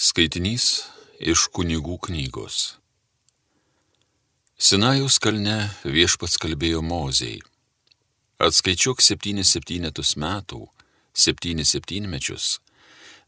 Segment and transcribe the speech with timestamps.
[0.00, 0.86] Skaitinys
[1.20, 2.78] iš kunigų knygos.
[4.56, 7.34] Sinajaus kalne viešpats kalbėjo Mozei.
[8.40, 10.62] Atskaičiuok septynis septynetus metų,
[11.12, 12.46] septynis septynmečius,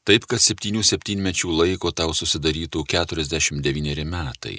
[0.09, 4.57] taip kad septynių septynmečių laiko tau susidarytų keturiasdešimt devyneri metai.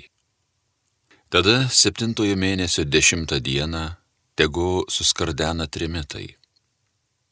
[1.33, 3.83] Tada septintojo mėnesio dešimtą dieną
[4.37, 6.29] tegu suskardena trimitai.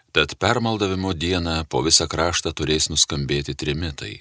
[0.09, 4.18] Tad permaldavimo dieną po visą kraštą turės nuskambėti trimitai.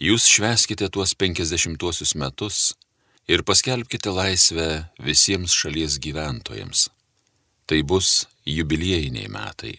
[0.00, 2.60] Jūs šveskite tuos penkisdešimtuosius metus
[3.28, 4.68] ir paskelbkite laisvę
[5.04, 6.86] visiems šalies gyventojams.
[7.68, 9.74] Tai bus jubiliejiniai metai.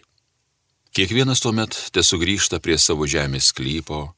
[0.94, 4.12] Kiekvienas tuomet te sugrįžta prie savo žemės klypo,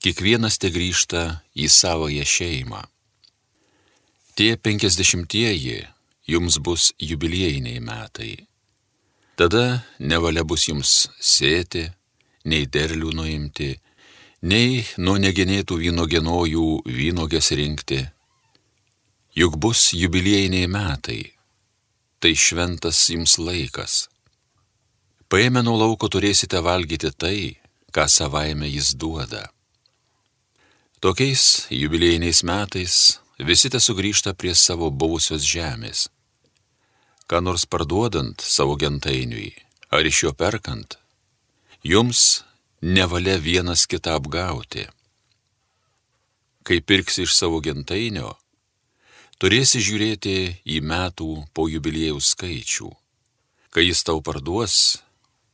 [0.00, 2.80] kiekvienas te grįžta į savoje šeimą.
[4.40, 5.82] Tie penkisdešimtieji
[6.32, 8.34] jums bus jubiliejiniai metai.
[9.36, 11.90] Tada nevalia bus jums sėti,
[12.48, 13.74] nei derlių nuimti,
[14.42, 18.02] nei nuo negenėtų vynogenojų vynogės rinkti.
[19.36, 21.32] Juk bus jubiliejiniai metai,
[22.20, 24.06] tai šventas jums laikas.
[25.28, 27.58] Paėmę nuo lauko turėsite valgyti tai,
[27.92, 29.48] ką savaime jis duoda.
[31.00, 36.08] Tokiais jubiliejiniais metais visi te sugrįžta prie savo buvusios žemės.
[37.28, 39.50] Ką nors parduodant savo gentainiui
[39.90, 40.96] ar iš jo perkant,
[41.82, 42.45] jums
[42.82, 44.86] nevalia vienas kitą apgauti.
[46.62, 48.34] Kai pirksi iš savo gentainio,
[49.40, 52.90] turėsi žiūrėti į metų po jubiliejų skaičių.
[53.70, 54.98] Kai jis tau parduos,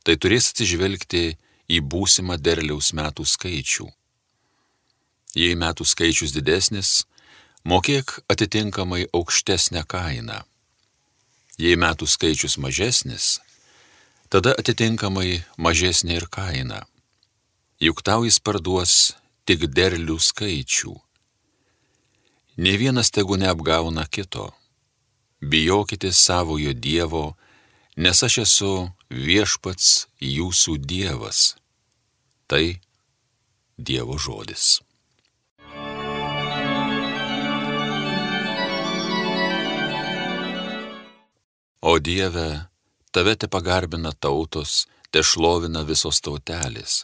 [0.03, 1.37] tai turės atsižvelgti
[1.69, 3.87] į būsimą derliaus metų skaičių.
[5.35, 7.05] Jei metų skaičius didesnis,
[7.63, 10.43] mokėk atitinkamai aukštesnę kainą.
[11.57, 13.39] Jei metų skaičius mažesnis,
[14.29, 16.83] tada atitinkamai mažesnė ir kaina
[17.83, 19.11] juk tau jis parduos
[19.43, 20.93] tik derlių skaičių.
[22.63, 24.53] Ne vienas tegu neapgauna kito.
[25.43, 27.25] Bijokite savojo Dievo,
[27.99, 28.71] nes aš esu
[29.11, 31.57] viešpats jūsų Dievas.
[32.47, 32.63] Tai
[33.75, 34.79] Dievo žodis.
[41.83, 42.49] O Dieve,
[43.11, 47.03] tave te pagarbina tautos, te šlovina visos tautelės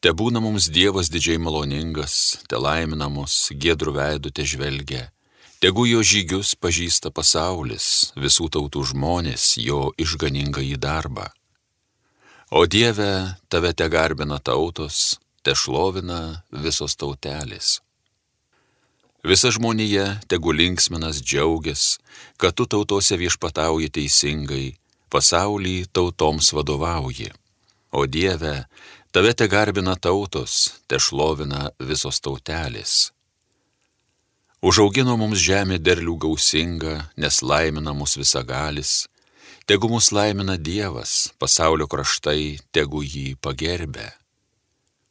[0.00, 2.14] Te būna mums Dievas didžiai maloningas,
[2.48, 5.02] te laimina mus, gėdrų veidų te žvelgia,
[5.60, 11.26] tegu jo žygius pažįsta pasaulis, visų tautų žmonės, jo išganingą į darbą.
[12.48, 17.82] O Dieve, tave te garbina tautos, te šlovina visos tautelės.
[19.20, 21.98] Visa žmonija tegu linksminas džiaugias,
[22.40, 24.78] kad tu tautose viešpatauji teisingai,
[25.12, 27.28] pasaulį tautoms vadovauji.
[27.92, 28.64] O Dieve,
[29.10, 33.10] Tave te garbina tautos, te šlovina visos tautelės.
[34.62, 39.08] Užaugino mums žemė derlių gausinga, nes laimina mus visagalis.
[39.66, 44.12] Tegu mus laimina Dievas, pasaulio kraštai, tegu jį pagerbė.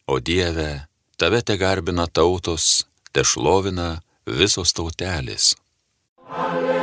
[0.08, 0.88] O Dieve,
[1.20, 5.58] tave te garbina tautos, te šlovina visos tautelės.
[6.30, 6.79] Alleluja.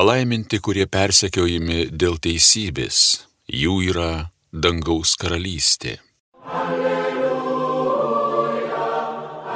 [0.00, 6.00] Palaiminti, kurie persekiojami dėl teisybės, jų yra dangaus karalystė.
[6.48, 7.26] Alleluja,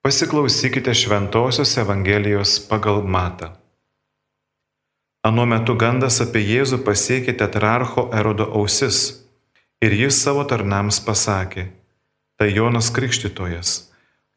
[0.00, 3.52] Pasiklausykite Šventojios Evangelijos pagal Matą.
[5.28, 9.25] Anuo metu gandas apie Jėzų pasiekė tetrarcho erodo ausis
[9.84, 11.66] Ir jis savo tarnams pasakė,
[12.40, 13.72] tai Jonas Krikštytojas,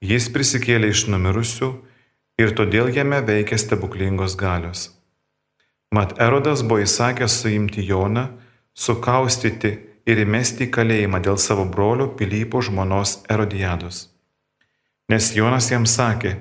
[0.04, 1.70] jis prisikėlė iš numirusių
[2.44, 4.90] ir todėl jame veikia stebuklingos galios.
[5.96, 8.26] Mat Erodas buvo įsakęs suimti Joną,
[8.76, 9.72] sukaustyti
[10.06, 14.10] ir įmesti į kalėjimą dėl savo brolio Pilypo žmonos Erodijados.
[15.10, 16.36] Nes Jonas jam sakė,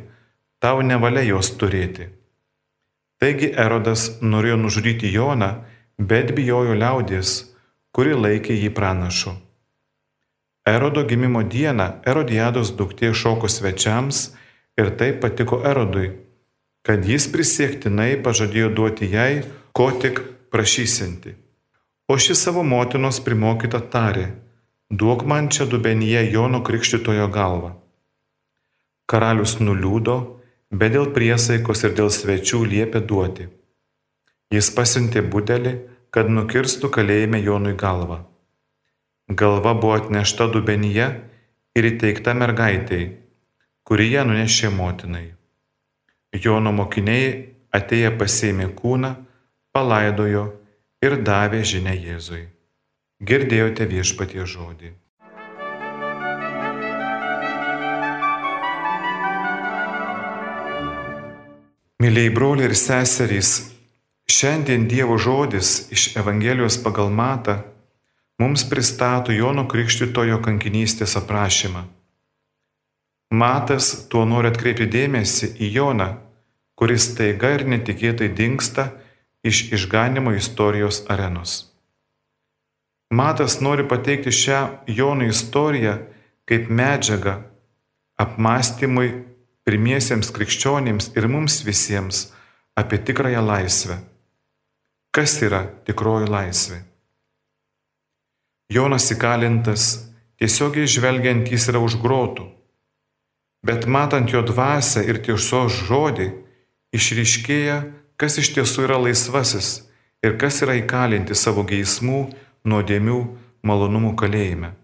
[0.59, 2.11] tau nevalia jos turėti.
[3.23, 5.53] Taigi Erodas norėjo nužudyti Joną,
[5.99, 7.48] bet bijojo liaudės,
[7.93, 9.35] kuri laikė jį pranašu.
[10.69, 14.25] Erodo gimimo dieną Erodijados duktė šoko svečiams
[14.81, 16.11] ir tai patiko Erodui,
[16.85, 19.43] kad jis prisiektinai pažadėjo duoti jai,
[19.73, 20.21] ko tik
[20.53, 21.35] prašysinti.
[22.09, 24.29] O ši savo motinos primokyta tarė,
[25.01, 27.75] duok man čia dubenyje Jono Krikštitojo galvą.
[29.09, 30.17] Karalius nuliūdo,
[30.71, 33.49] bet dėl priesaikos ir dėl svečių liepė duoti.
[34.53, 35.75] Jis pasiuntė budelį,
[36.15, 38.23] kad nukirstų kalėjime Jonui galvą.
[39.29, 41.09] Galva buvo atnešta dubenyje
[41.77, 43.11] ir įteikta mergaitėjai,
[43.85, 45.27] kuri ją nunešė motinai.
[46.33, 47.29] Jono mokiniai
[47.77, 49.15] atėję pasėmė kūną,
[49.73, 50.47] palaidojo
[51.05, 52.47] ir davė žinę Jėzui.
[53.29, 54.95] Girdėjote viešpatie žodį.
[61.99, 63.57] Mėlyjei broliai ir seserys,
[64.39, 67.59] šiandien Dievo žodis iš Evangelijos pagal Matą
[68.39, 71.81] mums pristato Jono Krikštitojo kankinystės aprašymą.
[73.35, 76.07] Matas tuo nori atkreipti dėmesį į Joną,
[76.79, 78.85] kuris taiga ir netikėtai dinksta
[79.43, 81.57] iš išganimo istorijos arenos.
[83.11, 84.61] Matas nori pateikti šią
[85.01, 85.97] Jono istoriją
[86.47, 87.35] kaip medžiagą
[88.23, 89.11] apmąstymui
[89.67, 92.23] pirmiesiems krikščionėms ir mums visiems
[92.79, 93.99] apie tikrąją laisvę.
[95.09, 96.83] Kas yra tikroji laisvė?
[98.69, 99.85] Jonas įkalintas,
[100.37, 102.45] tiesiogiai žvelgiant jis yra už grotų,
[103.65, 106.27] bet matant jo dvasę ir tiesos žodį,
[106.93, 107.79] išryškėja,
[108.21, 109.71] kas iš tiesų yra laisvasis
[110.21, 112.27] ir kas yra įkalinti savo geismų,
[112.69, 113.23] nuodėmių,
[113.65, 114.75] malonumų kalėjime.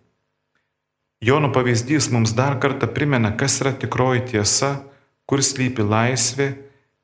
[1.20, 4.72] Jono pavyzdys mums dar kartą primena, kas yra tikroji tiesa,
[5.28, 6.48] kur slypi laisvė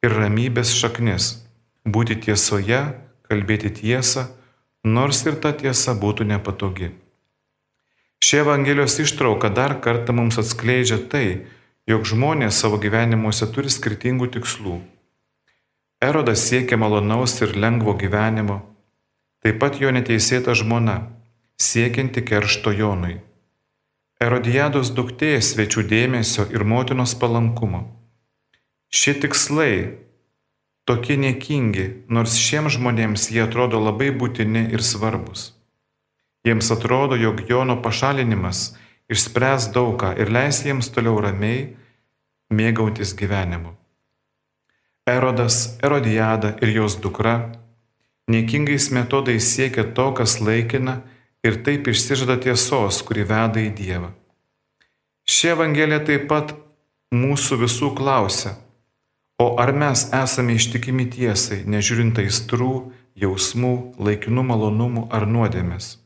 [0.00, 1.44] ir ramybės šaknis-
[1.94, 4.26] būti tiesoje, kalbėti tiesą,
[4.84, 6.90] nors ir ta tiesa būtų nepatogi.
[8.20, 11.46] Ši Evangelijos ištrauka dar kartą mums atskleidžia tai,
[11.88, 14.80] jog žmonės savo gyvenimuose turi skirtingų tikslų.
[16.04, 18.60] Erodas siekia malonaus ir lengvo gyvenimo,
[19.44, 20.98] taip pat jo neteisėta žmona,
[21.60, 23.18] siekianti keršto Jonui.
[24.20, 27.86] Erodijados duktė svečių dėmesio ir motinos palankumo.
[28.92, 29.74] Šie tikslai
[30.88, 35.52] tokie niekingi, nors šiems žmonėms jie atrodo labai būtini ir svarbus.
[36.46, 38.74] Jiems atrodo, jog Jono pašalinimas
[39.12, 41.74] išspręs daugą ir leis jiems toliau ramiai
[42.50, 43.74] mėgautis gyvenimu.
[45.10, 47.52] Erodas, Erodijada ir jos dukra
[48.30, 51.00] niekingais metodais siekia to, kas laikina
[51.44, 54.10] ir taip išsižada tiesos, kuri veda į Dievą.
[55.26, 56.54] Ši Evangelija taip pat
[57.14, 58.54] mūsų visų klausia,
[59.40, 62.74] o ar mes esame ištikimi tiesai, nežiūrint aistrų,
[63.16, 65.96] jausmų, laikinų malonumų ar nuodėmės.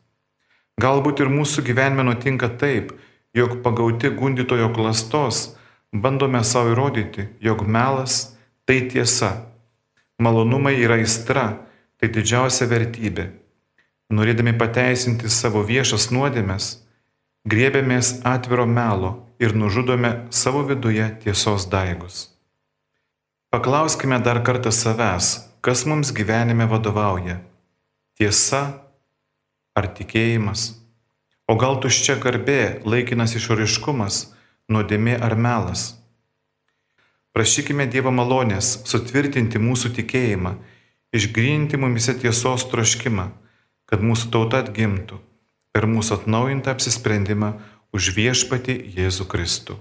[0.81, 2.95] Galbūt ir mūsų gyvenime nutinka taip,
[3.35, 5.45] jog pagauti gundytojo klastos
[5.93, 8.35] bandome savo įrodyti, jog melas
[8.67, 9.33] tai tiesa,
[10.19, 11.49] malonumai yra aistra,
[11.99, 13.33] tai didžiausia vertybė
[14.13, 16.69] norėdami pateisinti savo viešas nuodėmes,
[17.49, 22.34] griebėmės atviro melo ir nužudome savo viduje tiesos daigus.
[23.55, 25.27] Paklauskime dar kartą savęs,
[25.63, 27.37] kas mums gyvenime vadovauja-
[28.19, 28.63] tiesa
[29.79, 30.75] ar tikėjimas,
[31.47, 34.35] o gal tuščia garbė, laikinas išoriškumas,
[34.67, 35.95] nuodėmė ar melas.
[37.35, 40.57] Prašykime Dievo malonės sutvirtinti mūsų tikėjimą,
[41.15, 43.31] išgrinti mumise tiesos troškimą
[43.87, 45.21] kad mūsų tauta atgimtų
[45.71, 47.55] per mūsų atnaujintą apsisprendimą
[47.95, 49.77] už viešpatį Jėzų Kristų.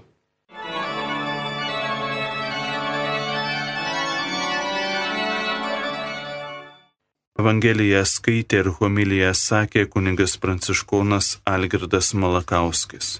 [7.44, 13.18] Evangeliją skaitė ir homiliją sakė kuningas pranciškonas Algirdas Malakauskis.